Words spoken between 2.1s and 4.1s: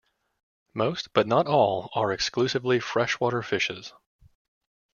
exclusively freshwater fishes.